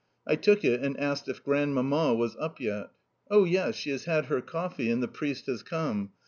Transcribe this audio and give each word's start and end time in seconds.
I 0.25 0.35
took 0.35 0.65
it, 0.65 0.81
and 0.81 0.99
asked 0.99 1.29
if 1.29 1.43
Grandmamma 1.43 2.15
was 2.15 2.35
up 2.39 2.59
yet. 2.59 2.89
"Oh 3.29 3.43
yes, 3.43 3.75
she 3.75 3.91
has 3.91 4.05
had 4.05 4.25
her 4.25 4.41
coffee, 4.41 4.89
and 4.89 5.03
the 5.03 5.07
priest 5.07 5.45
has 5.45 5.61
come. 5.61 6.09